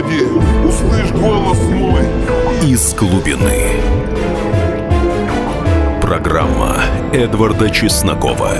[0.00, 0.22] Господи,
[0.66, 2.02] услышь голос мой.
[2.62, 3.72] Из глубины.
[6.00, 6.82] Программа
[7.12, 8.52] Эдварда Чеснокова.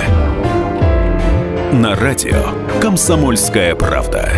[1.73, 4.29] На радио «Комсомольская правда».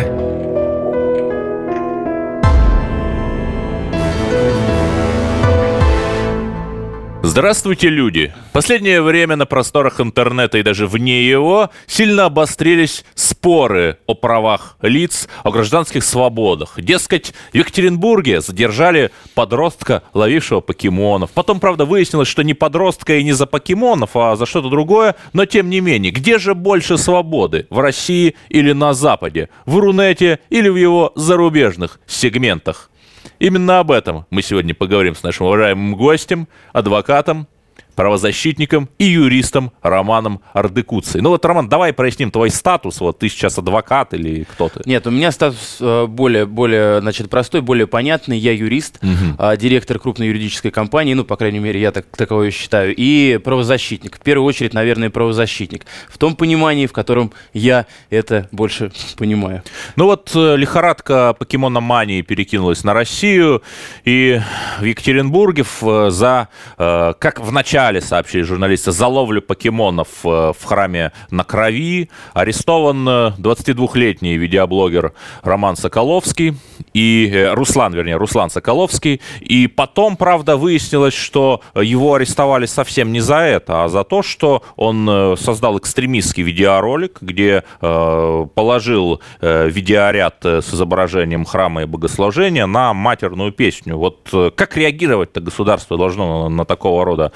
[7.24, 8.34] Здравствуйте, люди!
[8.54, 15.27] Последнее время на просторах интернета и даже вне его сильно обострились споры о правах лиц,
[15.41, 16.80] о гражданских свободах.
[16.80, 21.32] Дескать, в Екатеринбурге задержали подростка, ловившего покемонов.
[21.32, 25.16] Потом, правда, выяснилось, что не подростка и не за покемонов, а за что-то другое.
[25.34, 27.66] Но, тем не менее, где же больше свободы?
[27.72, 29.49] В России или на Западе?
[29.66, 32.91] В Рунете или в его зарубежных сегментах?
[33.40, 37.48] Именно об этом мы сегодня поговорим с нашим уважаемым гостем, адвокатом,
[37.96, 41.22] правозащитником и юристом Романом Ардыкуцей.
[41.22, 43.00] Ну вот, Роман, давай проясним твой статус.
[43.00, 44.82] Вот ты сейчас адвокат или кто ты?
[44.86, 48.38] Нет, у меня статус э, более, более значит, простой, более понятный.
[48.38, 49.55] Я юрист, угу.
[49.58, 54.18] директор крупной юридической компании, ну, по крайней мере, я так, таковой считаю, и правозащитник.
[54.18, 55.85] В первую очередь, наверное, правозащитник.
[56.10, 59.63] В том понимании, в котором я это больше понимаю.
[59.96, 63.62] Ну вот э, лихорадка покемономании перекинулась на Россию,
[64.03, 64.40] и
[64.80, 66.47] в Екатеринбурге в, за,
[66.78, 73.07] как в начале начале, сообщили журналисты, за ловлю покемонов э, в храме на Крови арестован
[73.38, 76.56] 22-летний э, видеоблогер Роман Соколовский
[76.94, 79.19] и э, Руслан, вернее, Руслан Соколовский.
[79.41, 84.63] И потом, правда, выяснилось, что его арестовали совсем не за это, а за то, что
[84.78, 93.97] он создал экстремистский видеоролик, где положил видеоряд с изображением храма и богослужения на матерную песню.
[93.97, 97.31] Вот как реагировать-то государство должно на такого рода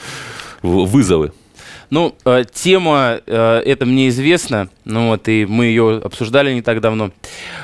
[0.61, 1.31] вызовы?
[1.89, 6.81] Ну, э, тема э, эта мне известна, ну вот, и мы ее обсуждали не так
[6.81, 7.11] давно.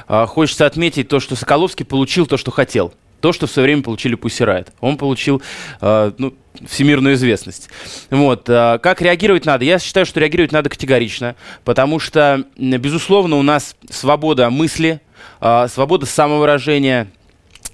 [0.07, 2.93] Э, хочется отметить то, что Соколовский получил то, что хотел.
[3.19, 4.71] То, что в свое время получили Пусирает.
[4.79, 5.41] Он получил
[5.81, 6.33] э, ну,
[6.65, 7.69] всемирную известность.
[8.09, 8.45] Вот.
[8.45, 9.65] Как реагировать надо?
[9.65, 15.01] Я считаю, что реагировать надо категорично, потому что, безусловно, у нас свобода мысли,
[15.39, 17.07] свобода самовыражения–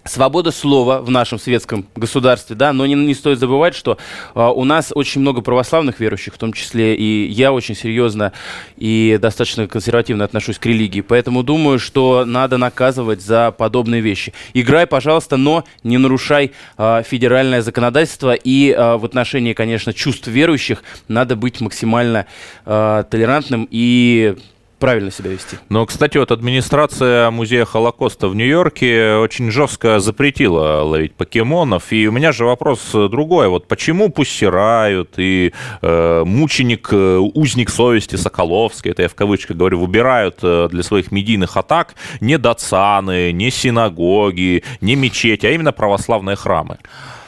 [0.03, 3.97] свобода слова в нашем светском государстве, да, но не, не стоит забывать, что
[4.35, 8.33] э, у нас очень много православных верующих, в том числе и я очень серьезно
[8.77, 14.33] и достаточно консервативно отношусь к религии, поэтому думаю, что надо наказывать за подобные вещи.
[14.53, 20.83] Играй, пожалуйста, но не нарушай э, федеральное законодательство и э, в отношении, конечно, чувств верующих
[21.07, 22.25] надо быть максимально
[22.65, 24.35] э, толерантным и
[24.79, 25.57] правильно себя вести.
[25.69, 31.91] Но, кстати, вот администрация музея Холокоста в Нью-Йорке очень жестко запретила ловить покемонов.
[31.91, 33.49] И у меня же вопрос другой.
[33.49, 39.79] Вот почему пустирают и э, мученик, э, узник совести Соколовский, это я в кавычках говорю,
[39.79, 46.35] выбирают э, для своих медийных атак не дацаны, не синагоги, не мечети, а именно православные
[46.35, 46.77] храмы?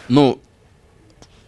[0.08, 0.40] Ну,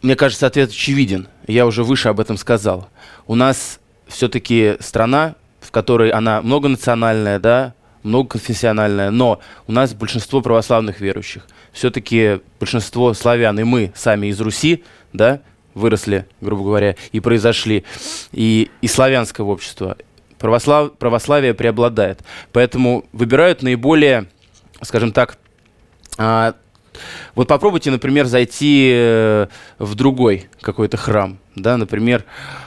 [0.02, 1.28] мне кажется, ответ очевиден.
[1.48, 2.90] Я уже выше об этом сказал.
[3.26, 5.36] У нас все-таки страна
[5.74, 7.74] которой она многонациональная, да,
[8.04, 11.48] многоконфессиональная, но у нас большинство православных верующих.
[11.72, 15.42] Все-таки большинство славян, и мы сами из Руси, да,
[15.74, 17.86] выросли, грубо говоря, и произошли,
[18.32, 19.98] и, и славянское общество.
[20.38, 22.20] Православ, православие преобладает.
[22.52, 24.28] Поэтому выбирают наиболее,
[24.84, 25.40] скажем так,
[26.20, 26.54] а,
[27.34, 29.48] вот попробуйте, например, зайти э,
[29.80, 32.26] в другой какой-то храм, да, например,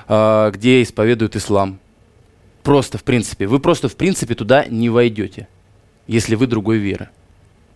[0.08, 1.78] э, где исповедуют ислам
[2.66, 3.46] Просто, в принципе.
[3.46, 5.46] Вы просто, в принципе, туда не войдете,
[6.08, 7.10] если вы другой веры.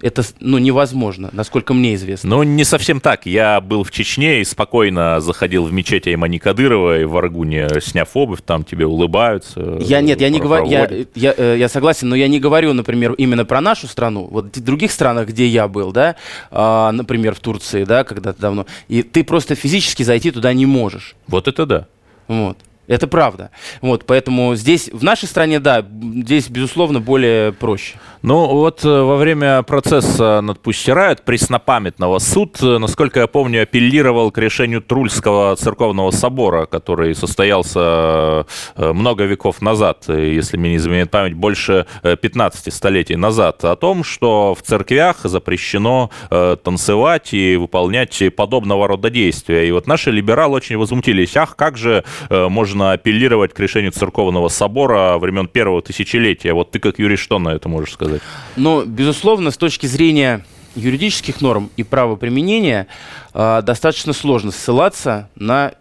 [0.03, 2.31] Это ну, невозможно, насколько мне известно.
[2.31, 3.25] Ну, не совсем так.
[3.25, 8.09] Я был в Чечне и спокойно заходил в мечеть Аймани Кадырова и в Аргуне, сняв
[8.15, 9.79] обувь, там тебе улыбаются.
[9.79, 13.13] Я нет, я не говорю, я, я, э, я согласен, но я не говорю, например,
[13.13, 14.27] именно про нашу страну.
[14.29, 16.17] Вот в других странах, где я был, да,
[16.51, 21.15] а, например, в Турции, да, когда-то давно, и ты просто физически зайти туда не можешь.
[21.29, 21.87] Вот это да.
[22.27, 22.59] Вот.
[22.91, 23.53] Это правда.
[23.83, 25.87] Вот, поэтому здесь, в нашей стране, да,
[26.17, 27.95] здесь, безусловно, более проще.
[28.23, 34.31] Ну, вот э, во время процесса над Пустирает преснопамятного суд, э, насколько я помню, апеллировал
[34.31, 38.45] к решению Трульского церковного собора, который состоялся
[38.77, 44.05] э, много веков назад, если мне не изменяет память, больше 15 столетий назад, о том,
[44.05, 49.67] что в церквях запрещено танцевать и выполнять подобного рода действия.
[49.67, 51.37] И вот наши либералы очень возмутились.
[51.37, 56.53] Ах, как же можно можно апеллировать к решению церковного собора времен первого тысячелетия.
[56.55, 58.23] Вот ты как юрист что на это можешь сказать?
[58.57, 60.45] Ну, безусловно, с точки зрения
[60.75, 62.87] юридических норм и правоприменения
[63.35, 65.73] э, достаточно сложно ссылаться на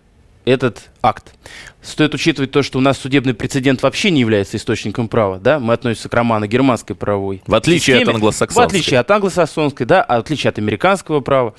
[0.46, 1.34] этот акт.
[1.81, 5.74] Стоит учитывать то, что у нас судебный прецедент вообще не является источником права, да, мы
[5.74, 8.66] относимся к романо-германской правовой В отличие от системе, англосаксонской.
[8.66, 11.54] В отличие от англосаксонской, да, в отличие от американского права.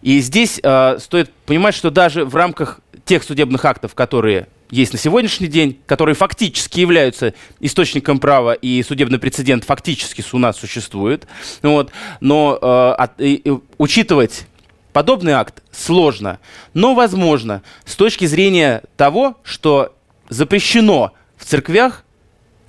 [0.00, 4.98] И здесь э, стоит понимать, что даже в рамках тех судебных актов, которые есть на
[4.98, 11.26] сегодняшний день, которые фактически являются источником права, и судебный прецедент фактически у нас существует,
[11.62, 11.90] вот,
[12.20, 13.42] но э, от- и
[13.78, 14.46] учитывать
[14.92, 16.40] подобный акт сложно,
[16.74, 19.94] но возможно с точки зрения того, что
[20.28, 22.04] запрещено в церквях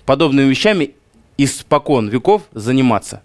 [0.06, 0.92] подобными вещами
[1.38, 3.22] испокон веков заниматься.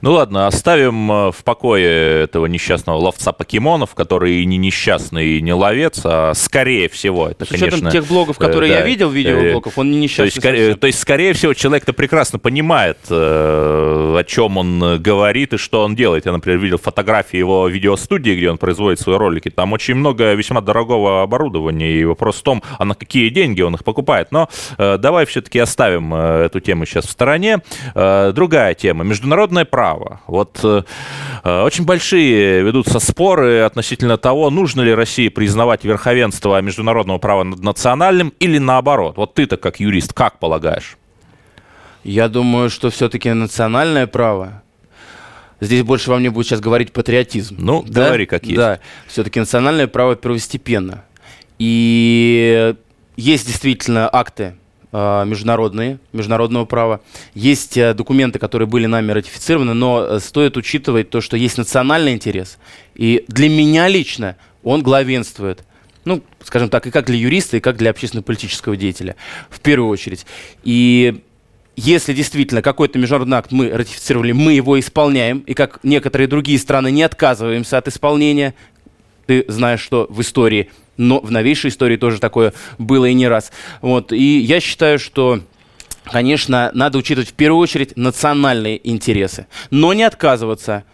[0.00, 5.42] Ну ладно, оставим э, в покое этого несчастного ловца покемонов, который и не несчастный, и
[5.42, 7.90] не ловец, а скорее всего, это, С конечно...
[7.90, 10.24] тех блогов, э, которые да, я видел, э, видеоблогов, он не То несчастный.
[10.26, 15.54] есть, скорее, то есть, скорее всего, человек-то прекрасно понимает, э, о чем он э, говорит
[15.54, 16.26] и что он делает.
[16.26, 19.50] Я, например, видел фотографии его видеостудии, где он производит свои ролики.
[19.50, 23.74] Там очень много весьма дорогого оборудования, и вопрос в том, а на какие деньги он
[23.74, 24.32] их покупает.
[24.32, 24.48] Но
[24.78, 27.58] э, давай все-таки оставим э, эту тему сейчас в стороне.
[27.94, 29.04] Э, другая тема.
[29.56, 30.20] Международное право.
[30.26, 30.82] Вот э,
[31.44, 37.60] э, очень большие ведутся споры относительно того, нужно ли России признавать верховенство международного права над
[37.60, 39.16] национальным или наоборот.
[39.16, 40.96] Вот ты-то как юрист, как полагаешь?
[42.04, 44.62] Я думаю, что все-таки национальное право.
[45.60, 47.56] Здесь больше во мне будет сейчас говорить патриотизм.
[47.58, 48.06] Ну, Да?
[48.06, 48.56] говори как есть.
[48.56, 48.78] Да,
[49.08, 51.02] все-таки национальное право первостепенно.
[51.58, 52.74] И
[53.16, 54.54] есть действительно акты
[54.96, 57.00] международные, международного права.
[57.34, 62.12] Есть э, документы, которые были нами ратифицированы, но э, стоит учитывать то, что есть национальный
[62.12, 62.58] интерес.
[62.94, 65.64] И для меня лично он главенствует.
[66.04, 69.16] Ну, скажем так, и как для юриста, и как для общественно-политического деятеля,
[69.50, 70.24] в первую очередь.
[70.62, 71.22] И
[71.76, 76.90] если действительно какой-то международный акт мы ратифицировали, мы его исполняем, и как некоторые другие страны
[76.90, 78.54] не отказываемся от исполнения,
[79.26, 83.52] ты знаешь, что в истории, но в новейшей истории тоже такое было и не раз.
[83.80, 85.40] Вот, и я считаю, что
[86.04, 90.84] Конечно, надо учитывать в первую очередь национальные интересы, но не отказываться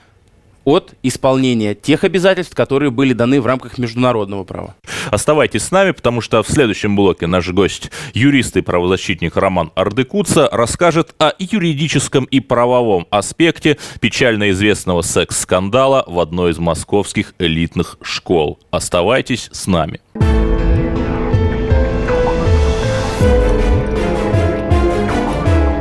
[0.64, 4.75] от исполнения тех обязательств, которые были даны в рамках международного права.
[5.11, 10.49] Оставайтесь с нами, потому что в следующем блоке наш гость, юрист и правозащитник Роман Ардыкуца,
[10.50, 18.58] расскажет о юридическом и правовом аспекте печально известного секс-скандала в одной из московских элитных школ.
[18.70, 20.00] Оставайтесь с нами.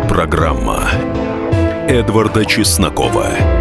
[0.10, 0.90] Программа
[1.88, 3.61] Эдварда Чеснокова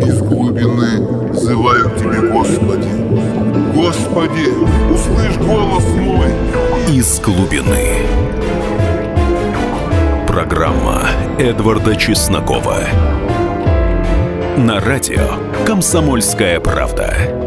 [0.00, 2.88] Из глубины взываю к тебе, Господи.
[3.74, 4.48] Господи,
[4.90, 6.28] услышь голос мой.
[6.88, 7.96] «Из глубины».
[10.26, 11.02] Программа
[11.38, 12.78] Эдварда Чеснокова.
[14.56, 17.37] На радио «Комсомольская правда».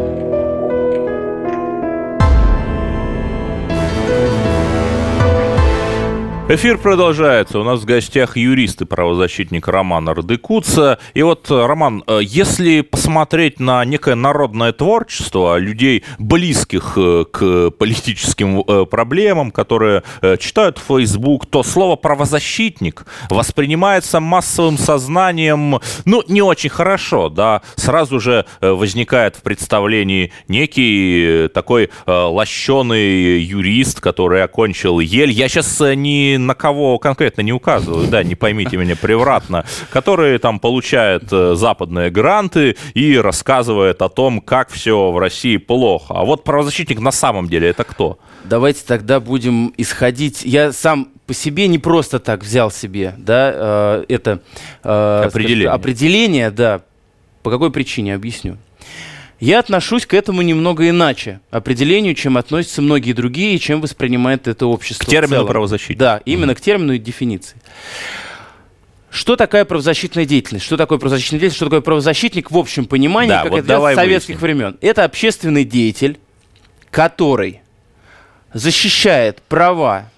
[6.54, 7.58] Эфир продолжается.
[7.58, 10.98] У нас в гостях юрист и правозащитник Роман Ардыкуца.
[11.14, 17.70] И вот, э, Роман, э, если посмотреть на некое народное творчество людей, близких э, к
[17.70, 20.02] политическим проблемам, которые
[20.38, 27.62] читают Facebook, то слово «правозащитник» воспринимается массовым сознанием, ну, не очень хорошо, да.
[27.76, 35.30] Сразу же возникает в представлении некий такой лощеный юрист, который окончил Ель.
[35.30, 40.58] Я сейчас ни на кого конкретно не указываю, да, не поймите меня превратно, который там
[40.58, 46.14] получает э, западные гранты и рассказывает о том, как все в России плохо.
[46.14, 48.18] А вот правозащитник на самом деле это кто?
[48.44, 50.42] Давайте тогда будем исходить.
[50.44, 54.40] Я сам по себе не просто так взял себе, да, э, это
[54.82, 55.68] э, Определение.
[55.68, 56.82] скажем, определение, да.
[57.42, 58.56] По какой причине объясню?
[59.42, 64.66] Я отношусь к этому немного иначе определению, чем относятся многие другие, и чем воспринимает это
[64.66, 65.04] общество.
[65.04, 65.48] К термину целом.
[65.48, 65.98] правозащитник.
[65.98, 67.56] Да, именно к термину и дефиниции.
[69.10, 70.64] Что такая правозащитная деятельность?
[70.64, 71.56] Что такое правозащитная деятельность?
[71.56, 74.58] Что такое правозащитник в общем понимании, Да, как вот это давай советских выясним.
[74.58, 74.78] времен?
[74.80, 76.20] Это общественный деятель,
[76.92, 77.62] который
[78.52, 80.08] защищает права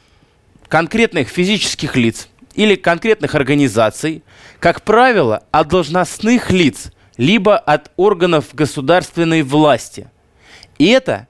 [0.69, 4.23] конкретных физических лиц или конкретных организаций,
[4.61, 10.09] как правило, от должностных лиц, либо от органов государственной власти.
[10.79, 11.29] И это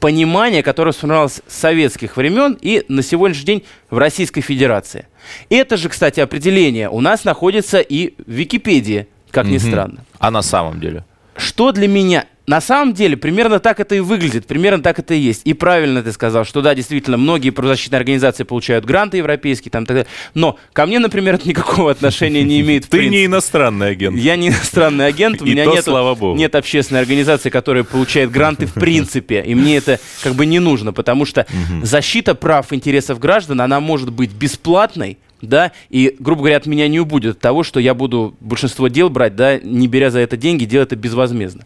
[0.00, 5.06] понимание, которое сформировалось с советских времен и на сегодняшний день в Российской Федерации.
[5.48, 9.60] Это же, кстати, определение у нас находится и в Википедии, как ни Мгм.
[9.68, 10.04] странно.
[10.18, 11.04] А на самом деле?
[11.36, 12.26] Что для меня?
[12.46, 15.42] На самом деле, примерно так это и выглядит, примерно так это и есть.
[15.44, 19.96] И правильно ты сказал, что да, действительно, многие правозащитные организации получают гранты европейские, там, так
[19.96, 20.10] далее.
[20.34, 24.18] но ко мне, например, это никакого отношения не имеет Ты не иностранный агент.
[24.18, 29.40] Я не иностранный агент, у меня нет, нет общественной организации, которая получает гранты в принципе,
[29.40, 31.46] и мне это как бы не нужно, потому что
[31.82, 37.00] защита прав интересов граждан, она может быть бесплатной, да, и, грубо говоря, от меня не
[37.00, 40.88] убудет того, что я буду большинство дел брать, да, не беря за это деньги, делать
[40.88, 41.64] это безвозмездно.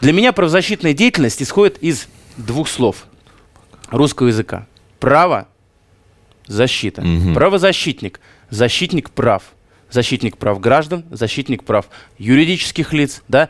[0.00, 3.06] Для меня правозащитная деятельность исходит из двух слов
[3.90, 4.66] русского языка.
[4.98, 5.48] Право,
[6.46, 7.02] защита.
[7.02, 7.34] Мгм.
[7.34, 9.42] Правозащитник, защитник прав.
[9.90, 11.86] Защитник прав граждан, защитник прав
[12.18, 13.48] юридических лиц, да.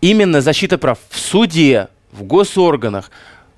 [0.00, 3.10] Именно защита прав в суде, в госорганах,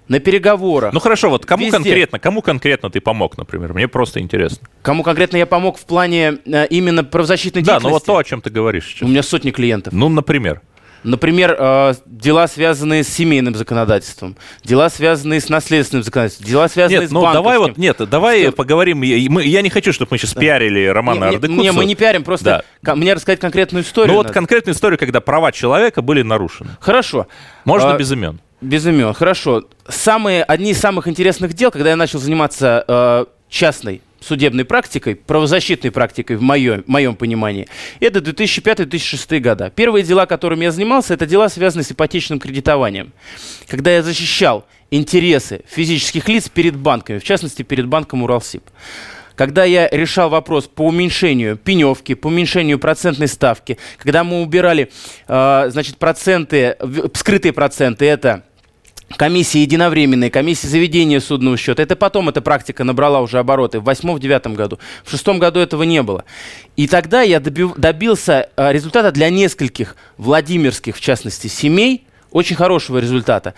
[0.09, 0.93] на переговорах.
[0.93, 1.77] Ну хорошо, вот кому Везде.
[1.77, 3.75] конкретно, кому конкретно ты помог, например?
[3.75, 4.67] Мне просто интересно.
[4.83, 8.07] Кому конкретно я помог в плане э, именно правозащитной Да, ну деятельности?
[8.09, 9.09] вот то, о чем ты говоришь У сейчас.
[9.09, 9.93] меня сотни клиентов.
[9.93, 10.63] Ну, например.
[11.05, 17.11] Например, э, дела, связанные с семейным законодательством, дела, связанные с наследственным законодательством, дела, связанные Нет,
[17.11, 17.83] с ну давай вот, банковским.
[17.83, 18.53] нет, давай Что?
[18.53, 19.03] поговорим.
[19.03, 22.25] Я, мы- я не хочу, чтобы мы сейчас пиарили Романа Не, не, мы не пиарим,
[22.25, 22.95] просто Да.
[22.97, 24.13] мне рассказать конкретную историю.
[24.13, 24.35] Ну вот надо.
[24.35, 26.71] конкретная история, когда права человека были нарушены.
[26.81, 27.27] Хорошо.
[27.65, 28.41] Можно А, без имен.
[28.61, 29.65] Без имен, хорошо.
[29.89, 35.91] Самые, одни из самых интересных дел, когда я начал заниматься э, частной судебной практикой, правозащитной
[35.91, 37.69] практикой в моем, моем понимании,
[38.01, 39.71] это 2005-2006 года.
[39.75, 43.13] Первые дела, которыми я занимался, это дела, связанные с ипотечным кредитованием.
[43.69, 48.63] Когда я защищал интересы физических лиц перед банками, в частности, перед банком Уралсиб.
[49.35, 54.91] Когда я решал вопрос по уменьшению пеневки, по уменьшению процентной ставки, когда мы убирали,
[55.29, 56.77] э, значит, проценты,
[57.13, 58.45] скрытые проценты, это
[59.15, 61.83] комиссии единовременные, комиссии заведения судного счета.
[61.83, 64.79] Это потом эта практика набрала уже обороты в восьмом-девятом году.
[65.05, 66.25] В шестом году этого не было.
[66.77, 72.99] И тогда я добив- добился э, результата для нескольких владимирских, в частности, семей, очень хорошего
[72.99, 73.55] результата.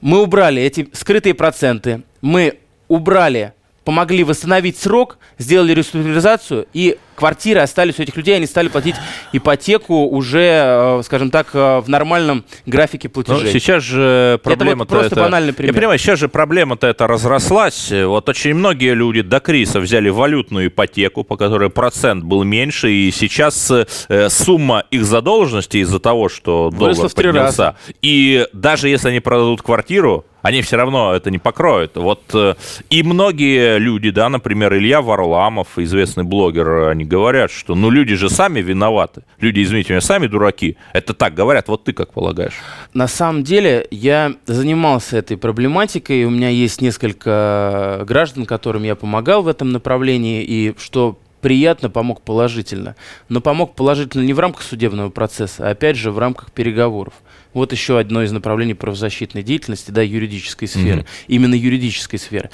[0.00, 7.98] Мы убрали эти скрытые проценты, мы убрали, помогли восстановить срок, сделали реструктуризацию, и квартиры остались
[7.98, 8.94] у этих людей, они стали платить
[9.32, 13.52] ипотеку уже, э, скажем так, э, в нормальном графике Ну, платежей.
[13.52, 15.74] сейчас же проблема-то просто это- банальный пример.
[15.74, 17.90] Я понимаю, сейчас же проблема-то это разрослась.
[17.90, 23.10] Вот очень многие люди до кризиса взяли валютную ипотеку, по которой процент был меньше, и
[23.10, 23.70] сейчас
[24.08, 29.08] э, сумма их задолженности из-за того, что доллар Выросла в три поднялся, и даже если
[29.08, 31.96] они продадут квартиру, они все равно это не покроют.
[31.96, 32.54] Вот э,
[32.90, 38.30] и многие люди, да, например, Илья Варламов, известный блогер, они говорят, что ну люди же
[38.30, 39.22] сами виноваты.
[39.40, 40.76] Люди, извините меня, сами дураки.
[40.92, 41.68] Это так говорят.
[41.68, 42.54] Вот ты как полагаешь?
[42.94, 49.42] На самом деле я занимался этой проблематикой, у меня есть несколько граждан, которым я помогал
[49.42, 52.96] в этом направлении, и что приятно, помог положительно.
[53.28, 57.14] Но помог положительно не в рамках судебного процесса, а опять же в рамках переговоров.
[57.54, 61.00] Вот еще одно из направлений правозащитной деятельности, да, юридической сферы.
[61.00, 61.06] Мгм.
[61.28, 62.50] Именно юридической сферы.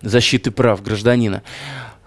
[0.00, 1.42] Защиты прав гражданина.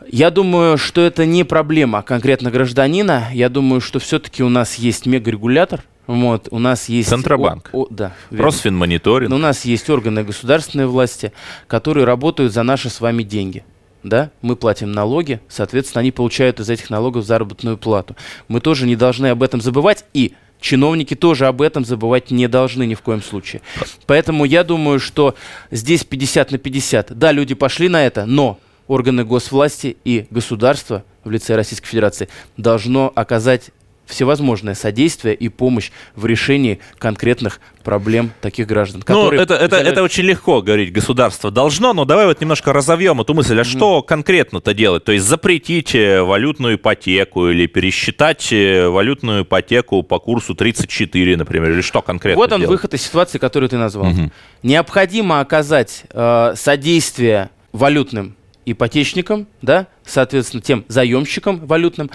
[0.08, 3.28] Я думаю, что это не проблема конкретно гражданина.
[3.34, 5.84] Я думаю, что все-таки у нас есть мегарегулятор.
[6.08, 7.10] Вот, у нас есть...
[7.10, 7.70] Центробанк.
[7.74, 8.14] О- о- да.
[8.30, 9.30] Росфинмониторинг.
[9.30, 11.34] Но у нас есть органы государственной власти,
[11.66, 13.64] которые работают за наши с вами деньги.
[14.04, 14.30] Да?
[14.44, 18.16] Мы платим налоги, соответственно, они получают из этих налогов заработную плату.
[18.48, 22.88] Мы тоже не должны об этом забывать, и чиновники тоже об этом забывать не должны
[22.88, 23.62] ни в коем случае.
[24.08, 25.36] Поэтому я думаю, что
[25.70, 27.18] здесь 50 на 50.
[27.18, 33.12] Да, люди пошли на это, но органы госвласти и государство в лице Российской Федерации должно
[33.14, 33.70] оказать
[34.06, 39.04] всевозможное содействие и помощь в решении конкретных проблем таких граждан.
[39.08, 43.34] Ну, это, это, это очень легко говорить, государство должно, но давай вот немножко разовьем эту
[43.34, 43.60] мысль.
[43.60, 45.04] А что конкретно-то делать?
[45.04, 51.82] То есть запретить валютную ипотеку или пересчитать э, валютную ипотеку по курсу 34, например, или
[51.82, 52.72] что конкретно Вот он делать?
[52.72, 54.08] выход из ситуации, которую ты назвал.
[54.08, 54.32] Мгм.
[54.64, 58.36] Необходимо оказать э, содействие валютным
[58.66, 62.10] ипотечникам, да, соответственно, тем заемщикам валютным,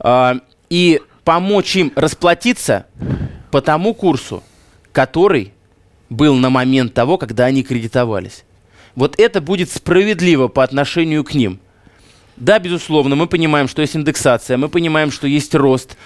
[0.00, 0.34] э,
[0.70, 2.86] и помочь им расплатиться
[3.50, 4.42] по тому курсу,
[4.92, 5.52] который
[6.10, 8.44] был на момент того, когда они кредитовались.
[8.94, 11.58] Вот это будет справедливо по отношению к ним.
[12.36, 15.96] Да, безусловно, мы понимаем, что есть индексация, мы понимаем, что есть рост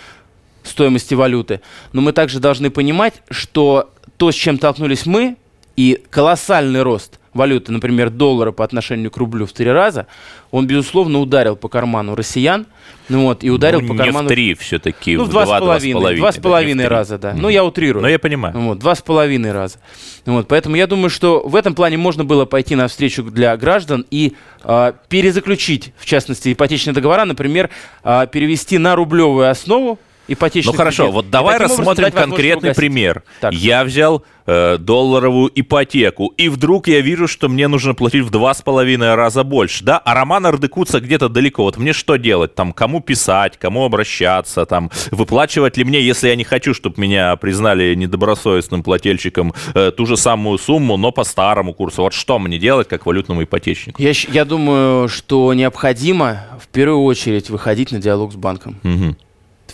[0.62, 1.60] стоимости валюты,
[1.92, 5.36] но мы также должны понимать, что то, с чем столкнулись мы,
[5.76, 10.06] и колоссальный рост валюты, например, доллара по отношению к рублю в три раза,
[10.50, 12.66] он, безусловно, ударил по карману россиян,
[13.08, 14.28] ну вот, и ударил ну, по карману...
[14.28, 17.32] в три все-таки, Ну, в два, с половиной, два с половиной раза, да.
[17.34, 18.02] Ну, я утрирую.
[18.02, 18.58] Ну, я понимаю.
[18.58, 19.78] Вот, два с половиной раза.
[20.26, 24.34] Вот, поэтому я думаю, что в этом плане можно было пойти навстречу для граждан и
[24.62, 27.70] э, перезаключить, в частности, ипотечные договора, например,
[28.04, 31.14] э, перевести на рублевую основу ипотечный Ну хорошо, кредит.
[31.14, 33.22] вот давай рассмотрим конкретный пример.
[33.40, 33.52] Так.
[33.52, 38.54] Я взял э, долларовую ипотеку, и вдруг я вижу, что мне нужно платить в два
[38.54, 39.98] с половиной раза больше, да?
[39.98, 41.64] А Роман Ардыкуца где-то далеко.
[41.64, 42.54] Вот мне что делать?
[42.54, 47.34] Там, кому писать, кому обращаться, там, выплачивать ли мне, если я не хочу, чтобы меня
[47.36, 52.02] признали недобросовестным плательщиком, э, ту же самую сумму, но по старому курсу.
[52.02, 54.00] Вот что мне делать, как валютному ипотечнику?
[54.02, 58.76] Я, я думаю, что необходимо в первую очередь выходить на диалог с банком.
[58.82, 59.16] Мгм.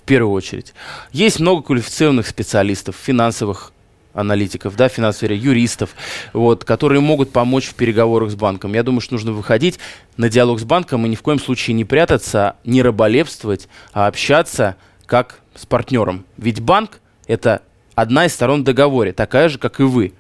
[0.05, 0.75] Первую очередь.
[1.13, 3.73] Есть много квалифицированных специалистов, финансовых
[4.13, 5.95] аналитиков, да, финансовых юристов,
[6.33, 8.73] вот, которые могут помочь в переговорах с банком.
[8.75, 9.79] Я думаю, что нужно выходить
[10.17, 14.77] на диалог с банком и ни в коем случае не прятаться, не раболепствовать, а общаться
[15.07, 16.25] как с партнером.
[16.37, 17.63] Ведь банк– это
[17.95, 20.13] одна из сторон в договоре, такая же, как и вы.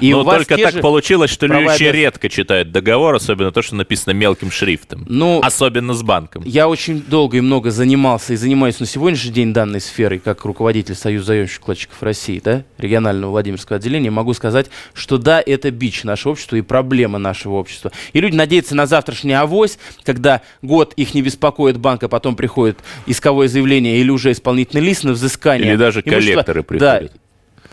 [0.00, 3.74] И Но только так же получилось, что люди очень редко читают договор, особенно то, что
[3.74, 5.04] написано мелким шрифтом.
[5.08, 6.42] Ну, Особенно с банком.
[6.44, 10.94] Я очень долго и много занимался и занимаюсь на сегодняшний день данной сферой, как руководитель
[10.94, 16.32] Союза заемщиков вкладчиков России, да, регионального Владимирского отделения, могу сказать, что да, это бич нашего
[16.32, 17.92] общества и проблема нашего общества.
[18.12, 22.78] И люди надеются на завтрашний авось, когда год их не беспокоит банк, а потом приходит
[23.06, 25.70] исковое заявление или уже исполнительный лист на взыскание.
[25.70, 27.12] Или даже коллекторы Да, приходят.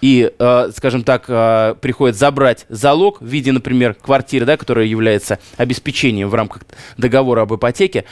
[0.03, 5.39] И, э, скажем так, э, приходит забрать залог в виде, например, квартиры, да, которая является
[5.55, 6.63] обеспечением в рамках
[6.98, 8.03] договора об ипотеке,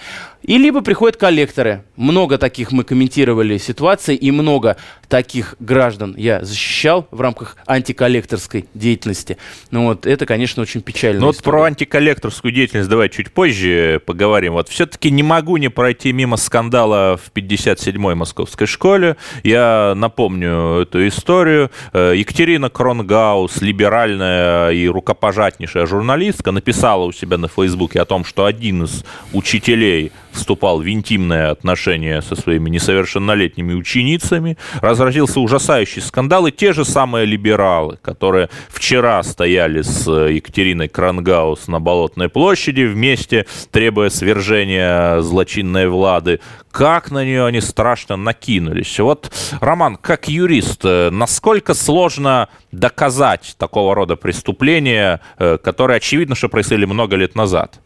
[0.41, 1.83] и либо приходят коллекторы.
[1.98, 4.77] Много таких мы комментировали ситуаций, и много
[5.10, 9.38] таких граждан я защищал в рамках антиколлекторской деятельности.
[9.69, 11.19] Ну вот, это, конечно, очень печально.
[11.19, 14.53] Ну вот про антиколлекторскую деятельность давай чуть позже поговорим.
[14.53, 19.17] Вот все-таки не могу не пройти мимо скандала в 57-й московской школе.
[19.43, 21.69] Я напомню эту историю.
[21.93, 28.45] Э, Екатерина Кронгаус, либеральная и рукопожатнейшая журналистка, написала у себя на Фейсбуке о том, что
[28.45, 34.58] один из учителей вступал в интимное отношение со своими несовершеннолетними ученицами.
[34.82, 41.67] Разразился ужасающий скандал, и те же самые либералы, которые вчера стояли с э, Екатериной Крангаус
[41.67, 46.39] на Болотной площади вместе, требуя свержения злочинной влады,
[46.71, 48.99] как на нее они страшно накинулись.
[48.99, 56.49] Вот, Роман, как юрист, э, насколько сложно доказать такого рода преступления, э, которые, очевидно, что
[56.49, 57.79] происходили много лет назад?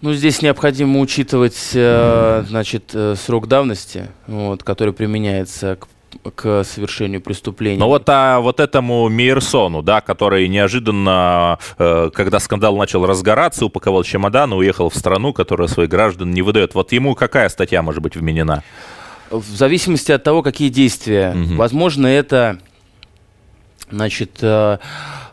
[0.00, 5.88] Ну, здесь необходимо учитывать, э, значит, э, срок давности, вот, который применяется к
[6.34, 7.78] к совершению преступления.
[7.78, 14.02] Но вот, а, вот этому Мейерсону, да, который неожиданно, э, когда скандал начал разгораться, упаковал
[14.02, 16.74] чемодан и уехал в страну, которая своих граждан не выдает.
[16.74, 18.62] Вот ему какая статья может быть вменена?
[19.30, 21.32] В зависимости от того, какие действия.
[21.32, 21.56] Мгм.
[21.56, 22.58] Возможно, это
[23.90, 24.78] значит, э,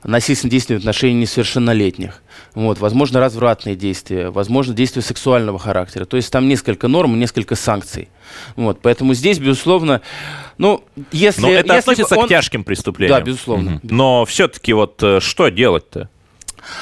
[0.04, 2.22] насильственные действия в отношении несовершеннолетних.
[2.56, 6.06] Вот, возможно, развратные действия, возможно, действия сексуального характера.
[6.06, 8.10] То есть там несколько норм несколько санкций.
[8.56, 10.02] Вот, поэтому здесь, безусловно,
[10.58, 11.42] ну, если...
[11.42, 13.20] Но это если относится он- к тяжким преступлениям.
[13.20, 13.72] Да, безусловно.
[13.72, 13.80] Мгм.
[13.84, 16.10] Но все-таки вот э, что делать-то?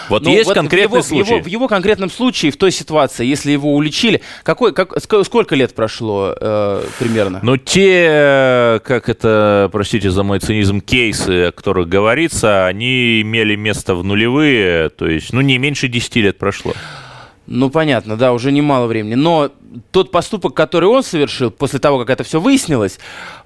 [0.10, 1.34] Вот Ну, есть вот конкретный в его, случай.
[1.36, 5.56] его- в его конкретном случае, в той ситуации, если его уличили, какой, как, ск- сколько
[5.56, 7.40] лет прошло э, примерно?
[7.44, 13.56] Но те, э, как это, простите за мой цинизм, кейсы, о которых говорится, они имели
[13.56, 16.74] место в нулевые, то есть, ну, не меньше 10 лет прошло.
[17.48, 19.14] Ну, понятно, да, уже немало времени.
[19.14, 19.52] Но
[19.92, 22.98] тот поступок, который он совершил после того, как это все выяснилось,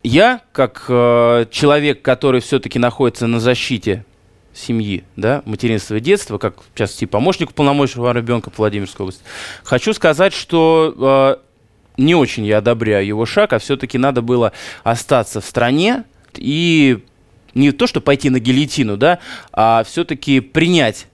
[0.04, 4.06] я, как э, человек, который все-таки находится на защите
[4.54, 9.24] семьи, да, материнства и детства, как, в частности, помощник полномочного ребенка по Владимирской области,
[9.64, 11.40] хочу сказать, что
[11.98, 14.52] э, не очень я одобряю его шаг, а все-таки надо было
[14.84, 16.04] остаться в стране
[16.36, 17.04] и
[17.54, 19.20] не то, что пойти на гильотину, да,
[19.52, 21.08] а все-таки принять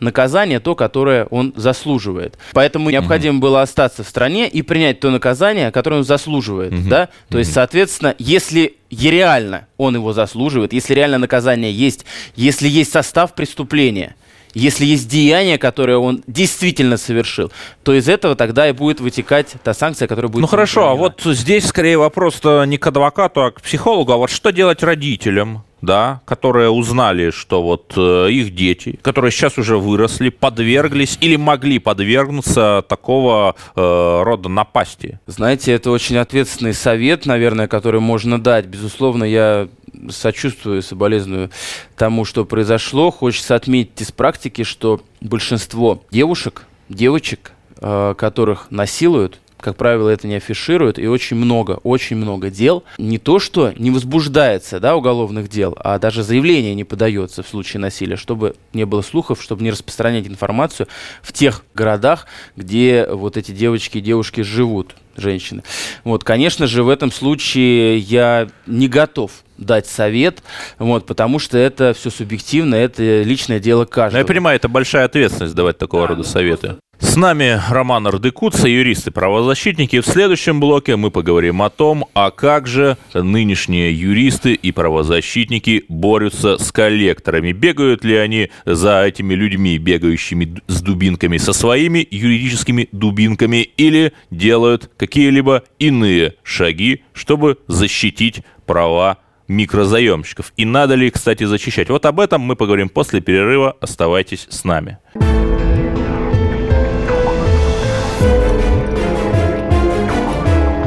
[0.00, 2.38] наказание, то, которое он заслуживает.
[2.52, 6.72] Поэтому необходимо было остаться в стране и принять то наказание, которое он заслуживает.
[6.72, 6.88] Мгм.
[6.88, 7.08] Да?
[7.28, 12.04] То есть, соответственно, если реально он его заслуживает, если реально наказание есть,
[12.34, 14.16] если есть состав преступления,
[14.54, 19.74] если есть деяние, которое он действительно совершил, то из этого тогда и будет вытекать та
[19.74, 20.40] санкция, которая будет...
[20.40, 24.12] Ну хорошо, а вот здесь скорее вопрос-то не к адвокату, а к психологу.
[24.12, 25.62] А вот что делать родителям?
[25.86, 31.78] Да, которые узнали, что вот э, их дети, которые сейчас уже выросли, подверглись или могли
[31.78, 35.20] подвергнуться такого э, рода напасти?
[35.26, 38.66] Знаете, это очень ответственный совет, наверное, который можно дать.
[38.66, 39.68] Безусловно, я
[40.10, 41.50] сочувствую, соболезную
[41.96, 43.10] тому, что произошло.
[43.10, 50.36] Хочется отметить из практики, что большинство девушек, девочек, э, которых насилуют, как правило, это не
[50.36, 52.84] афишируют, и очень много, очень много дел.
[52.98, 57.80] Не то, что не возбуждается, да, уголовных дел, а даже заявление не подается в случае
[57.80, 60.88] насилия, чтобы не было слухов, чтобы не распространять информацию
[61.22, 65.62] в тех городах, где вот эти девочки и девушки живут, женщины.
[66.04, 70.42] Вот, конечно же, в этом случае я не готов дать совет,
[70.78, 74.18] вот, потому что это все субъективно, это личное дело Ну, каждого.
[74.18, 76.76] я понимаю, это большая ответственность давать такого рода советы.
[76.98, 80.00] С нами Роман Ардыкуца, юрист и правозащитники.
[80.00, 86.56] В следующем блоке мы поговорим о том, а как же нынешние юристы и правозащитники борются
[86.56, 87.52] с коллекторами.
[87.52, 94.90] Бегают ли они за этими людьми, бегающими с дубинками, со своими юридическими дубинками, или делают
[94.96, 100.52] какие-либо иные шаги, чтобы защитить права микрозаемщиков.
[100.56, 101.90] И надо ли кстати, защищать?
[101.90, 103.76] Вот об этом мы поговорим после перерыва.
[103.80, 104.98] Оставайтесь с нами.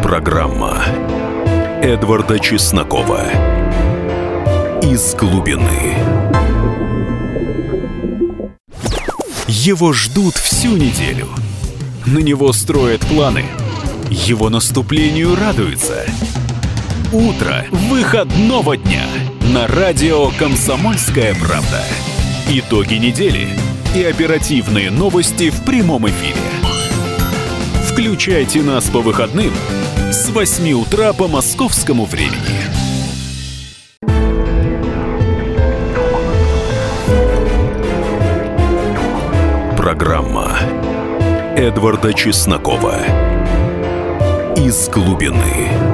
[0.09, 0.83] Программа
[1.83, 3.25] Эдварда Чеснокова
[4.81, 5.93] «Из глубины».
[9.47, 11.27] Его ждут всю неделю.
[12.07, 13.45] На него строят планы.
[14.09, 16.03] Его наступлению радуются.
[17.13, 19.05] Утро выходного дня
[19.53, 21.83] на радио «Комсомольская правда».
[22.49, 23.47] Итоги недели
[23.95, 26.41] и оперативные новости в прямом эфире.
[27.85, 29.53] Включайте нас по выходным
[30.11, 32.33] с 8 утра по московскому времени.
[39.77, 40.57] Программа
[41.55, 42.97] Эдварда Чеснокова
[44.57, 45.88] «Из глубины».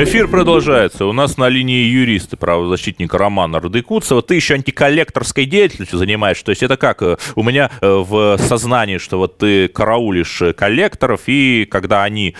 [0.00, 1.06] Эфир продолжается.
[1.06, 4.22] У нас на линии юриста, правозащитник Роман Ардыкуцева.
[4.22, 6.44] Ты еще антиколлекторской деятельностью занимаешься.
[6.44, 7.02] То есть это как?
[7.02, 12.36] э, У меня э, в сознании, что вот ты караулишь э, коллекторов, и когда они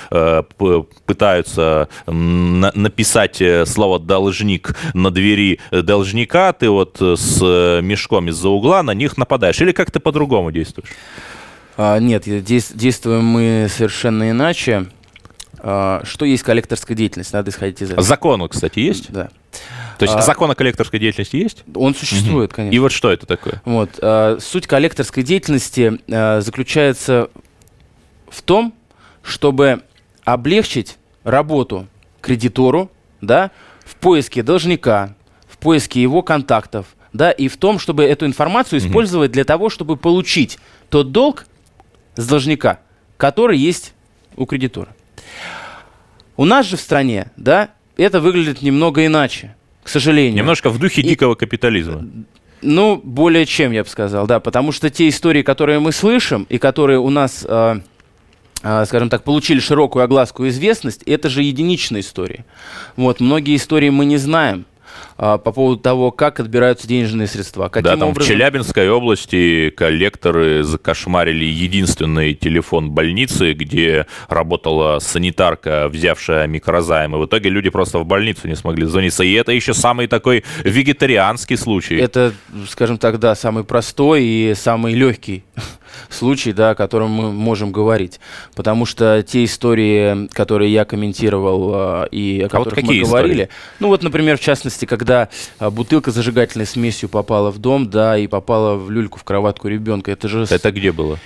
[1.06, 7.40] пытаются написать слово «должник» на двери должника, ты вот с
[7.82, 9.60] мешком из-за угла на них нападаешь.
[9.60, 10.90] Или как ты по-другому действуешь?
[11.76, 14.86] А, нет, действуем мы совершенно иначе.
[15.58, 17.32] А, что есть коллекторская деятельность?
[17.32, 18.02] Надо исходить из этого.
[18.02, 19.10] Закон, кстати, есть?
[19.10, 19.30] Да.
[19.98, 21.64] То есть А- закон о коллекторской деятельности есть?
[21.74, 22.74] Он существует, конечно.
[22.74, 23.60] И вот что это такое?
[23.64, 27.30] Вот, а, суть коллекторской деятельности а, заключается
[28.28, 28.74] в том,
[29.22, 29.82] чтобы
[30.24, 31.88] облегчить работу
[32.20, 33.50] кредитору, да,
[33.84, 35.14] в поиске должника,
[35.48, 39.96] в поиске его контактов, да, и в том, чтобы эту информацию использовать для того, чтобы
[39.96, 40.58] получить
[40.90, 41.46] тот долг
[42.16, 42.80] с должника,
[43.16, 43.94] который есть
[44.36, 44.94] у кредитора.
[46.38, 50.36] У нас же в стране, да, это выглядит немного иначе, к сожалению.
[50.36, 52.06] Немножко в духе И- дикого капитализма.
[52.62, 56.58] Ну, более чем, я бы сказал, да, потому что те истории, которые мы слышим и
[56.58, 57.80] которые у нас, э,
[58.62, 62.44] э, скажем так, получили широкую огласку и известность, это же единичные истории.
[62.96, 64.64] Вот, многие истории мы не знаем
[65.16, 68.32] по поводу того, как отбираются денежные средства, каким да, там образом...
[68.32, 77.16] в Челябинской области коллекторы закошмарили единственный телефон больницы, где работала санитарка, взявшая микрозайм.
[77.16, 79.24] И в итоге люди просто в больницу не смогли звониться.
[79.24, 81.96] И это еще самый такой вегетарианский случай.
[81.96, 82.32] Это,
[82.68, 85.44] скажем так, да, самый простой и самый легкий
[86.08, 88.20] случай, да, о котором мы можем говорить.
[88.54, 93.48] Потому что те истории, которые я комментировал а, и о А вот которых мы говорили,
[93.80, 98.16] ну вот, например, в частности, когда а, бутылка с зажигательной смесью попала в дом, да,
[98.18, 100.46] и попала в люльку, в кроватку ребенка, это же...
[100.48, 101.18] Это где было?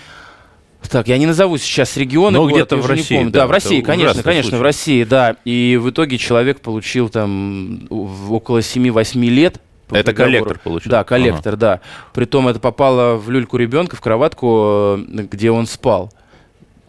[0.90, 3.30] Так, я не назову сейчас регионы, Ну, город, где-то в уже не России, помню.
[3.30, 4.60] да, Да, в России, конечно, конечно, случай.
[4.60, 5.36] в России, да.
[5.44, 9.60] И в итоге человек получил там около 7-8 лет.
[9.92, 10.32] По Это приговору.
[10.32, 10.90] коллектор получил?
[10.90, 11.80] Да, коллектор, да.
[12.12, 16.12] Притом это попало в люльку ребенка, в кроватку, э, где он спал.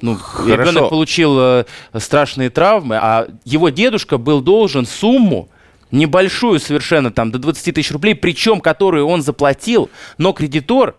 [0.02, 0.62] Ну, Хорошо.
[0.62, 1.66] ребенок получил э,
[1.98, 5.50] страшные травмы, а его дедушка был должен сумму
[5.92, 10.96] небольшую совершенно, там, до 20 тысяч рублей, причем которую он заплатил, но кредитор,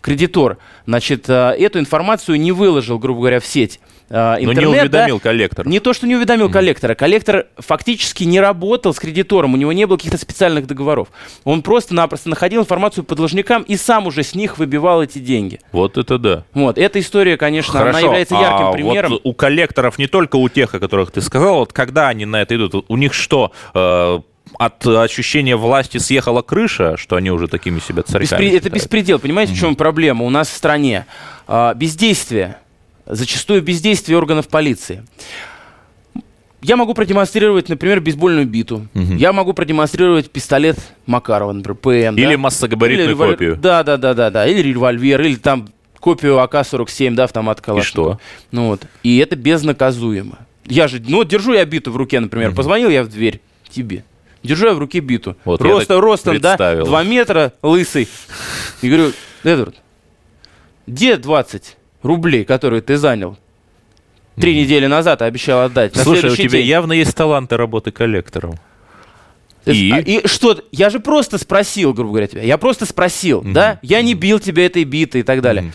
[0.00, 3.80] кредитор, значит, э, эту информацию не выложил, грубо говоря, в сеть.
[4.08, 4.98] Э, Но не интернет, да.
[4.98, 5.66] уведомил коллектор.
[5.66, 6.94] Не то, что не уведомил коллектора.
[6.94, 11.08] Коллектор фактически не работал с кредитором, у него не было каких-то специальных договоров.
[11.44, 15.60] Он просто-напросто находил информацию по должникам и сам уже с них выбивал эти деньги.
[15.72, 16.44] Вот это да.
[16.54, 19.12] Вот, эта история, конечно, она Хорошо, является ярким а примером.
[19.12, 22.42] Вот у коллекторов не только у тех, о которых ты сказал, вот когда они на
[22.42, 24.20] это идут, у них что, э,
[24.58, 29.18] от ощущения власти съехала крыша, что они уже такими себя царьками Беспре- Это беспредел.
[29.18, 31.06] Понимаете, в чем проблема у нас в стране?
[31.48, 32.56] А, бездействие.
[33.06, 35.04] Зачастую бездействие органов полиции.
[36.62, 38.88] Я могу продемонстрировать, например, бейсбольную биту.
[38.94, 42.16] Я могу продемонстрировать пистолет Макарова, например, ПМ.
[42.18, 42.38] Или да?
[42.38, 43.56] массогабаритную Или револьвер- копию.
[43.56, 44.46] Да, да, да, да, да.
[44.46, 45.68] Или револьвер, или там
[46.00, 48.14] копию АК-47, да, автомат Калашникова.
[48.14, 48.20] что?
[48.50, 48.82] Ну вот.
[49.04, 50.38] И это безнаказуемо.
[50.64, 54.02] Я же, ну, держу я биту в руке, например, позвонил я в дверь тебе.
[54.42, 55.36] Держу я в руке биту.
[55.44, 56.86] Вот Роста, так ростом, да, представил.
[56.86, 58.08] 2 метра, лысый.
[58.82, 59.12] И говорю,
[59.44, 59.76] Эдвард,
[60.86, 63.36] где 20 рублей, которые ты занял?
[64.36, 65.96] Три недели назад обещал отдать.
[65.96, 66.66] На Слушай, у тебя день.
[66.66, 68.54] явно есть таланты работы коллектором.
[69.64, 69.90] То есть, И?
[69.90, 70.62] а, и что?
[70.70, 72.42] Я же просто спросил, грубо говоря, тебя.
[72.42, 73.78] Я просто спросил, да?
[73.82, 75.72] Я не бил тебя этой битой и так далее.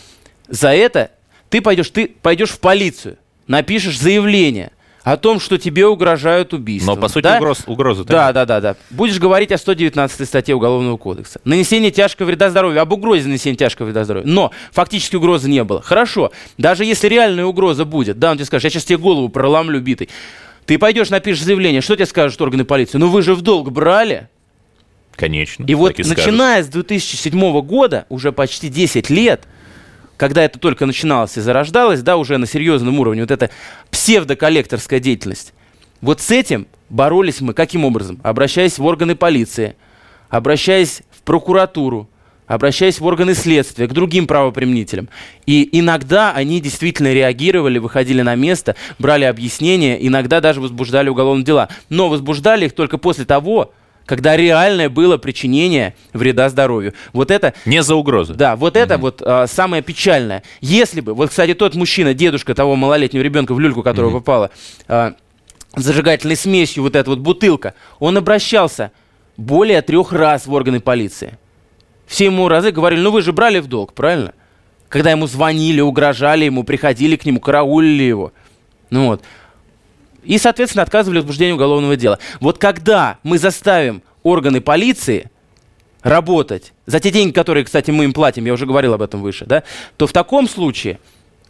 [0.47, 1.11] За это
[1.49, 3.17] ты пойдешь, ты пойдешь в полицию,
[3.47, 4.71] напишешь заявление
[5.03, 6.95] о том, что тебе угрожают убийством.
[6.95, 7.37] Но, по сути, да?
[7.37, 8.75] угроз, угрозы Да, да, да, да.
[8.89, 11.41] Будешь говорить о 119 статье Уголовного кодекса.
[11.43, 14.29] Нанесение тяжкого вреда здоровью, об угрозе нанесения тяжкого вреда здоровью.
[14.29, 15.81] Но фактически угрозы не было.
[15.81, 19.81] Хорошо, даже если реальная угроза будет, да, он тебе скажет, я сейчас тебе голову проломлю
[19.81, 20.09] битой.
[20.65, 22.97] Ты пойдешь, напишешь заявление, что тебе скажут органы полиции?
[22.97, 24.29] Ну вы же в долг брали.
[25.15, 25.65] Конечно.
[25.65, 26.17] И вот скажут.
[26.17, 29.43] начиная с 2007 года, уже почти 10 лет,
[30.21, 33.49] когда это только начиналось и зарождалось, да, уже на серьезном уровне, вот эта
[33.89, 35.51] псевдоколлекторская деятельность,
[35.99, 38.19] вот с этим боролись мы каким образом?
[38.21, 39.75] Обращаясь в органы полиции,
[40.29, 42.07] обращаясь в прокуратуру,
[42.45, 45.09] обращаясь в органы следствия, к другим правоприменителям.
[45.47, 51.69] И иногда они действительно реагировали, выходили на место, брали объяснения, иногда даже возбуждали уголовные дела.
[51.89, 53.73] Но возбуждали их только после того,
[54.05, 56.93] когда реальное было причинение вреда здоровью.
[57.13, 58.33] Вот это Не за угрозы.
[58.33, 60.43] да, вот это вот а, самое печальное.
[60.59, 64.51] Если бы, вот, кстати, тот мужчина, дедушка того малолетнего ребенка, в люльку которого попала
[64.87, 65.13] а,
[65.75, 68.91] зажигательной смесью, вот эта вот бутылка, он обращался
[69.37, 71.37] более трех раз в органы полиции.
[72.05, 74.33] Все ему разы говорили, ну вы же брали в долг, правильно?
[74.89, 78.33] Когда ему звонили, угрожали ему, приходили к нему, караулили его.
[78.89, 79.23] Ну вот.
[80.23, 82.19] И, соответственно, отказывали в возбуждении уголовного дела.
[82.39, 85.29] Вот когда мы заставим органы полиции
[86.03, 89.45] работать за те деньги, которые, кстати, мы им платим, я уже говорил об этом выше,
[89.45, 89.63] да,
[89.97, 90.99] то в таком случае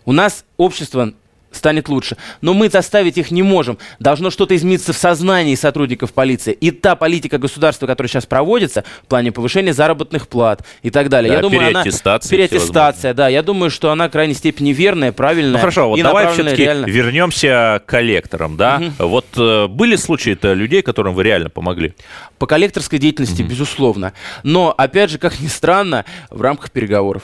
[0.06, 1.14] у нас общество
[1.52, 2.18] станет лучше.
[2.42, 3.78] Но мы заставить их не можем.
[4.00, 6.54] Должно что-то измениться в сознании сотрудников полиции.
[6.54, 11.30] И та политика государства, которая сейчас проводится в плане повышения заработных плат и так далее.
[11.30, 11.82] Да, я думаю, она...
[11.84, 13.28] переаттестации Переаттестация, да.
[13.28, 15.54] Я думаю, что она в крайней степени верная, правильная.
[15.54, 16.86] Ну хорошо, вот и давай все-таки реально.
[16.86, 18.82] вернемся к коллекторам, да?
[18.98, 21.94] Вот э, были случаи-то людей, которым вы реально помогли?
[22.38, 24.14] По коллекторской деятельности, безусловно.
[24.44, 27.24] Но, опять же, как ни странно, в рамках переговоров.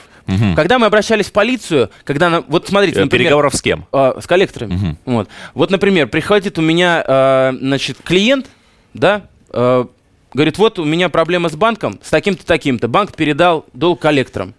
[0.54, 2.28] Когда мы обращались в полицию, когда...
[2.28, 3.24] на- Вот смотрите, Э, например...
[3.26, 3.86] Переговоров с кем?
[3.92, 4.96] А, с коллекторами.
[5.04, 5.28] Вот.
[5.54, 8.46] вот, например, приходит у меня, а, значит, клиент,
[8.94, 9.88] да, а,
[10.32, 12.88] говорит, вот у меня проблема с банком, с таким-то, таким-то.
[12.88, 14.54] Банк передал долг коллекторам.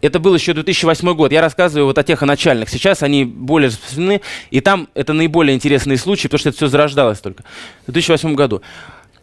[0.00, 1.30] Это был еще 2008 год.
[1.30, 2.70] Я рассказываю вот о техоначальных.
[2.70, 7.20] Сейчас они более распространены, и там это наиболее интересные случаи, потому что это все зарождалось
[7.20, 7.44] только
[7.86, 8.62] в 2008 году.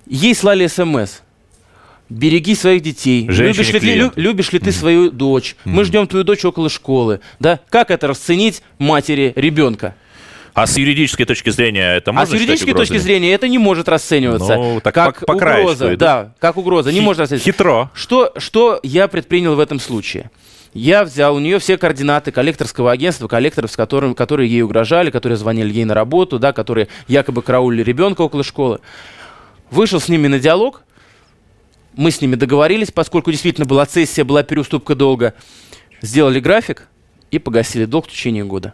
[0.06, 1.21] Ей слали смс.
[2.10, 3.26] Береги своих детей.
[3.30, 5.56] Женщине Любишь ли, ты, лю- любишь ли ты свою дочь?
[5.65, 7.20] Мы ждем твою дочь около школы.
[7.39, 7.60] Да?
[7.70, 9.93] Как это расценить матери ребенка?
[10.54, 13.88] А с юридической точки зрения это можно а с юридической точки зрения это не может
[13.88, 15.96] расцениваться Ну, так как по- по угроза.
[15.98, 16.91] Да, как угроза.
[16.91, 17.52] Не Хи- может расцениваться.
[17.52, 17.91] Хитро.
[17.93, 20.32] Что, что я предпринял в этом случае?
[20.74, 25.38] Я взял у нее все координаты коллекторского агентства, коллекторов, с которым, которые ей угрожали, которые
[25.38, 28.80] звонили ей на работу, да, которые якобы караулили ребенка около школы.
[29.70, 30.82] Вышел с ними на диалог.
[31.98, 35.34] Мы с ними договорились, поскольку действительно была цессия, была переуступка долга.
[36.02, 36.88] Сделали график
[37.32, 38.74] и погасили долг в течение года.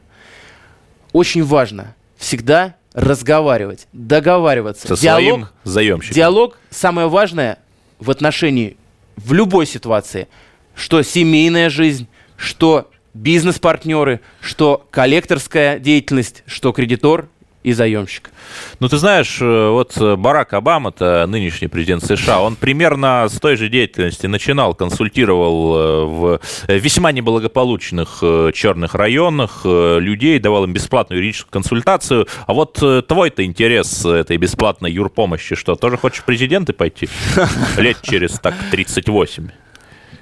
[1.13, 4.95] Очень важно всегда разговаривать, договариваться.
[4.95, 6.15] Со диалог, своим заемщиком.
[6.15, 7.59] Диалог самое важное
[7.97, 8.75] в отношении
[9.15, 10.27] в любой ситуации,
[10.75, 17.29] что семейная жизнь, что бизнес-партнеры, что коллекторская деятельность, что кредитор
[17.63, 18.31] и заемщик.
[18.79, 23.39] Ну, ты знаешь, э, вот э, Барак Обама, это нынешний президент США, он примерно с
[23.39, 28.23] той же деятельности начинал, консультировал э, в весьма неблагополучных
[28.53, 32.27] черных районах людей, давал им бесплатную юридическую консультацию.
[32.45, 32.73] А вот
[33.07, 37.07] твой-то интерес этой бесплатной юрпомощи, что, тоже хочешь в президенты пойти?
[37.77, 39.49] Лет через, так, 38.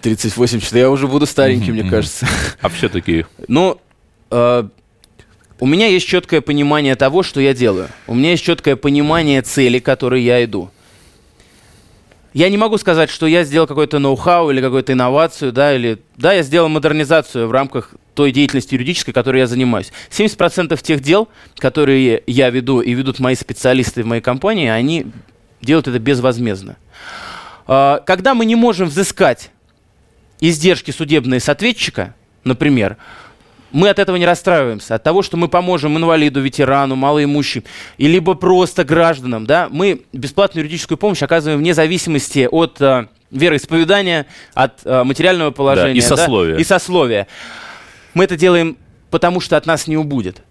[0.01, 2.27] 38, что я уже буду старенький, мне кажется.
[2.61, 3.79] А все-таки Ну,
[4.29, 4.63] э,
[5.61, 7.87] у меня есть четкое понимание того, что я делаю.
[8.07, 10.71] У меня есть четкое понимание цели, к которой я иду.
[12.33, 15.99] Я не могу сказать, что я сделал какой-то ноу-хау или какую-то инновацию, да, или...
[16.17, 19.91] Да, я сделал модернизацию в рамках той деятельности юридической, которой я занимаюсь.
[20.09, 25.05] 70% тех дел, которые я веду и ведут мои специалисты в моей компании, они
[25.61, 26.77] делают это безвозмездно.
[27.67, 29.51] А, когда мы не можем взыскать
[30.39, 32.97] издержки судебные с ответчика, например,
[33.71, 34.95] мы от этого не расстраиваемся.
[34.95, 37.63] От того, что мы поможем инвалиду, ветерану, малоимущим,
[37.97, 44.25] и либо просто гражданам, да, мы бесплатную юридическую помощь оказываем вне зависимости от э, вероисповедания,
[44.53, 45.93] от э, материального положения.
[45.93, 46.55] Да, и сословия.
[46.55, 47.27] Да, и сословия.
[48.13, 48.77] Мы это делаем,
[49.09, 50.41] потому что от нас не убудет.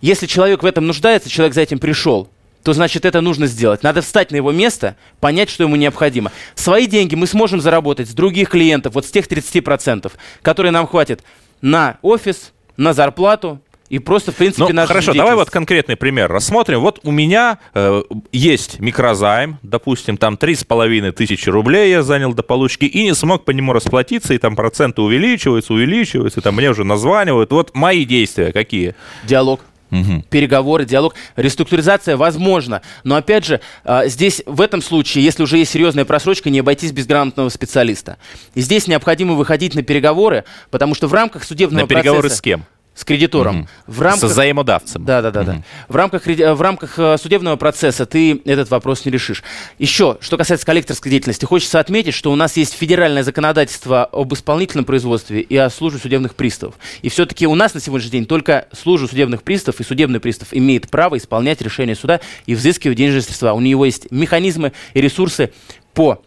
[0.00, 2.28] Если человек в этом нуждается, человек за этим пришел,
[2.62, 3.82] то значит это нужно сделать.
[3.82, 6.30] Надо встать на его место, понять, что ему необходимо.
[6.54, 11.22] Свои деньги мы сможем заработать с других клиентов, вот с тех 30%, которые нам хватит
[11.62, 13.60] на офис, на зарплату,
[13.92, 16.80] и просто, в принципе, ну, нашу хорошо, давай вот конкретный пример рассмотрим.
[16.80, 22.32] Вот у меня э, есть микрозайм, допустим, там три с половиной тысячи рублей я занял
[22.32, 26.56] до получки и не смог по нему расплатиться, и там проценты увеличиваются, увеличиваются, и там
[26.56, 27.52] мне уже названивают.
[27.52, 28.94] Вот мои действия какие?
[29.24, 29.60] Диалог.
[29.92, 30.24] Угу.
[30.30, 32.80] Переговоры, диалог, реструктуризация возможно.
[33.04, 36.92] Но опять же, а, здесь в этом случае, если уже есть серьезная просрочка, не обойтись
[36.92, 38.16] без грамотного специалиста.
[38.54, 42.38] И здесь необходимо выходить на переговоры, потому что в рамках судебного на переговоры процесса...
[42.38, 42.64] с кем?
[42.94, 43.60] С кредитором.
[43.60, 43.68] Угу.
[43.86, 44.30] В рамках...
[44.30, 45.04] С взаимодавцем.
[45.04, 45.62] Да, да, да, да.
[45.88, 49.42] В рамках, в рамках э, судебного процесса ты этот вопрос не решишь.
[49.78, 54.84] Еще, что касается коллекторской деятельности, хочется отметить, что у нас есть федеральное законодательство об исполнительном
[54.84, 56.74] производстве и о службе судебных приставов.
[57.00, 60.90] И все-таки у нас на сегодняшний день только служба судебных приставов и судебный пристав имеет
[60.90, 63.52] право исполнять решение суда и взыскивать денежные средства.
[63.52, 65.52] У него есть механизмы и ресурсы
[65.94, 66.22] по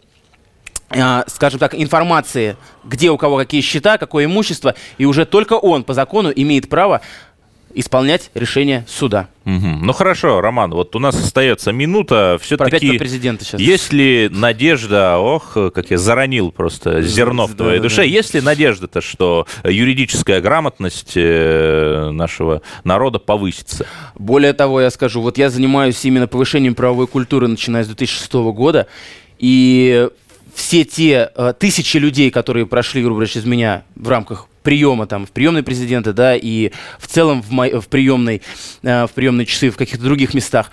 [1.26, 5.94] скажем так, информации, где у кого какие счета, какое имущество, и уже только он по
[5.94, 7.00] закону имеет право
[7.76, 9.28] исполнять решение суда.
[9.44, 9.66] Угу.
[9.82, 12.38] Ну хорошо, Роман, вот у нас остается минута.
[12.40, 13.60] Все-таки президента сейчас.
[13.60, 19.02] Есть ли надежда, ох, как я заронил просто зерно в твоей душе, есть ли надежда-то,
[19.02, 23.86] что юридическая грамотность э, нашего народа повысится?
[24.14, 28.86] Более того, я скажу, вот я занимаюсь именно повышением правовой культуры, начиная с 2006 года,
[29.38, 30.08] и
[30.56, 35.26] все те э, тысячи людей, которые прошли, грубо говоря, через меня в рамках приема там
[35.26, 38.40] в приемной президента, да, и в целом в, в приемной,
[38.82, 40.70] э, в приемной часы в каких-то других местах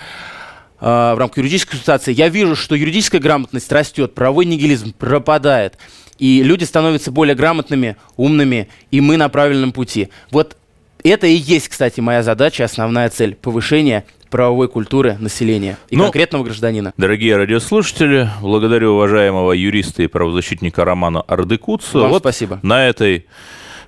[0.80, 5.78] э, в рамках юридической консультации, я вижу, что юридическая грамотность растет, правовой нигилизм пропадает,
[6.18, 10.08] и люди становятся более грамотными, умными, и мы на правильном пути.
[10.32, 10.56] Вот
[11.04, 16.44] это и есть, кстати, моя задача, основная цель повышения правовой культуры населения и ну, конкретного
[16.44, 16.92] гражданина.
[16.98, 22.02] Дорогие радиослушатели, благодарю уважаемого юриста и правозащитника Романа Ардыкуцу.
[22.02, 22.60] Вам вот спасибо.
[22.64, 23.28] На этой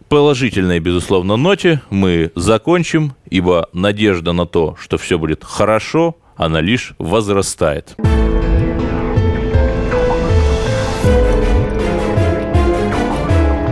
[0.07, 6.93] положительной, безусловно, ноте мы закончим, ибо надежда на то, что все будет хорошо, она лишь
[6.99, 7.95] возрастает.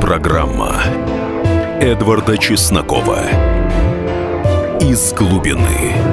[0.02, 0.82] Программа
[1.80, 3.20] Эдварда Чеснокова
[4.82, 6.13] «Из глубины».